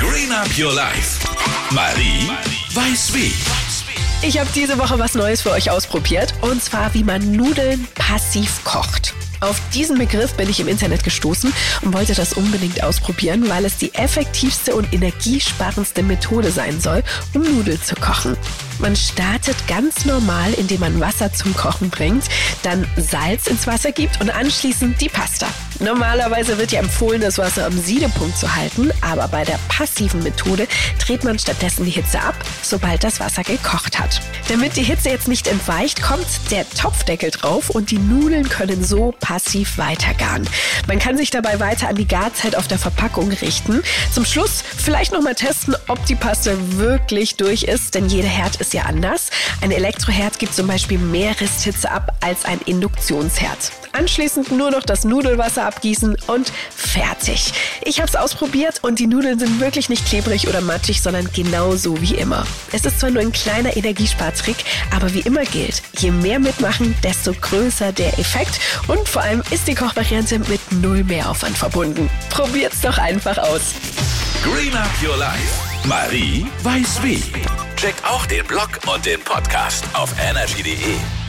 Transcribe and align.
Green 0.00 0.32
Up 0.32 0.48
Your 0.58 0.72
Life. 0.72 1.26
Marie 1.70 2.30
weiß 2.74 3.12
wie. 3.14 3.32
Ich 4.26 4.38
habe 4.38 4.48
diese 4.54 4.78
Woche 4.78 4.98
was 4.98 5.14
Neues 5.14 5.42
für 5.42 5.50
euch 5.50 5.70
ausprobiert. 5.70 6.32
Und 6.40 6.62
zwar, 6.62 6.94
wie 6.94 7.04
man 7.04 7.32
Nudeln 7.32 7.86
passiv 7.94 8.62
kocht. 8.64 9.14
Auf 9.42 9.60
diesen 9.74 9.98
Begriff 9.98 10.34
bin 10.34 10.48
ich 10.48 10.60
im 10.60 10.68
Internet 10.68 11.02
gestoßen 11.02 11.52
und 11.80 11.92
wollte 11.92 12.14
das 12.14 12.32
unbedingt 12.34 12.84
ausprobieren, 12.84 13.48
weil 13.48 13.64
es 13.64 13.76
die 13.76 13.92
effektivste 13.94 14.76
und 14.76 14.92
energiesparendste 14.92 16.04
Methode 16.04 16.52
sein 16.52 16.80
soll, 16.80 17.02
um 17.34 17.42
Nudeln 17.42 17.82
zu 17.82 17.96
kochen. 17.96 18.36
Man 18.78 18.94
startet 18.94 19.56
ganz 19.66 20.04
normal, 20.04 20.52
indem 20.54 20.80
man 20.80 21.00
Wasser 21.00 21.32
zum 21.32 21.56
Kochen 21.56 21.90
bringt, 21.90 22.24
dann 22.62 22.86
Salz 22.96 23.48
ins 23.48 23.66
Wasser 23.66 23.90
gibt 23.90 24.20
und 24.20 24.30
anschließend 24.30 25.00
die 25.00 25.08
Pasta. 25.08 25.48
Normalerweise 25.80 26.58
wird 26.58 26.72
ja 26.72 26.80
empfohlen, 26.80 27.20
das 27.20 27.38
Wasser 27.38 27.66
am 27.66 27.78
Siedepunkt 27.78 28.36
zu 28.36 28.54
halten, 28.54 28.90
aber 29.00 29.28
bei 29.28 29.44
der 29.44 29.58
passiven 29.68 30.22
Methode 30.22 30.66
dreht 31.04 31.24
man 31.24 31.38
stattdessen 31.38 31.84
die 31.84 31.90
Hitze 31.90 32.20
ab, 32.20 32.34
sobald 32.62 33.04
das 33.04 33.20
Wasser 33.20 33.42
gekocht 33.42 33.98
hat. 33.98 34.20
Damit 34.48 34.76
die 34.76 34.82
Hitze 34.82 35.08
jetzt 35.08 35.28
nicht 35.28 35.46
entweicht, 35.48 36.02
kommt 36.02 36.26
der 36.50 36.68
Topfdeckel 36.70 37.30
drauf 37.30 37.70
und 37.70 37.90
die 37.90 37.98
Nudeln 37.98 38.48
können 38.48 38.84
so 38.84 39.14
passiv 39.20 39.78
weitergaren. 39.78 40.48
Man 40.86 40.98
kann 40.98 41.16
sich 41.16 41.30
dabei 41.30 41.58
weiter 41.60 41.88
an 41.88 41.96
die 41.96 42.08
Garzeit 42.08 42.56
auf 42.56 42.68
der 42.68 42.78
Verpackung 42.78 43.30
richten. 43.32 43.82
Zum 44.12 44.24
Schluss 44.24 44.62
vielleicht 44.76 45.12
nochmal 45.12 45.34
testen, 45.34 45.74
ob 45.88 46.04
die 46.06 46.14
Paste 46.14 46.56
wirklich 46.76 47.36
durch 47.36 47.64
ist, 47.64 47.94
denn 47.94 48.08
jeder 48.08 48.28
Herd 48.28 48.56
ist 48.56 48.74
ja 48.74 48.82
anders. 48.82 49.30
Ein 49.60 49.70
Elektroherd 49.70 50.38
gibt 50.38 50.54
zum 50.54 50.66
Beispiel 50.66 50.98
mehr 50.98 51.40
Risthitze 51.40 51.90
ab 51.90 52.16
als 52.20 52.44
ein 52.44 52.60
Induktionsherd. 52.66 53.72
Anschließend 53.92 54.50
nur 54.52 54.70
noch 54.70 54.82
das 54.82 55.04
Nudelwasser 55.04 55.64
abgießen 55.66 56.16
und 56.26 56.52
fertig. 56.74 57.52
Ich 57.84 57.98
habe 58.00 58.08
es 58.08 58.16
ausprobiert 58.16 58.80
und 58.82 58.98
die 58.98 59.06
Nudeln 59.06 59.38
sind 59.38 59.60
wirklich 59.60 59.88
nicht 59.88 60.06
klebrig 60.06 60.48
oder 60.48 60.60
matschig, 60.60 61.02
sondern 61.02 61.28
genauso 61.32 62.00
wie 62.00 62.14
immer. 62.14 62.46
Es 62.72 62.84
ist 62.84 63.00
zwar 63.00 63.10
nur 63.10 63.22
ein 63.22 63.32
kleiner 63.32 63.76
Energiespartrick, 63.76 64.56
aber 64.94 65.12
wie 65.14 65.20
immer 65.20 65.44
gilt, 65.44 65.82
je 65.98 66.10
mehr 66.10 66.38
mitmachen, 66.38 66.94
desto 67.02 67.32
größer 67.32 67.92
der 67.92 68.18
Effekt 68.18 68.60
und 68.88 69.08
vor 69.08 69.22
allem 69.22 69.42
ist 69.50 69.68
die 69.68 69.74
Kochvariante 69.74 70.38
mit 70.40 70.60
null 70.72 71.04
Mehraufwand 71.04 71.56
verbunden. 71.56 72.08
Probiert's 72.30 72.80
doch 72.80 72.98
einfach 72.98 73.38
aus. 73.38 73.74
Green 74.42 74.74
Up 74.74 74.90
Your 75.02 75.16
Life. 75.16 75.72
Marie 75.84 76.46
weiß 76.62 77.02
wie. 77.02 77.22
Check 77.76 77.94
auch 78.04 78.26
den 78.26 78.46
Blog 78.46 78.80
und 78.92 79.04
den 79.04 79.20
Podcast 79.20 79.84
auf 79.94 80.14
energy.de. 80.20 81.21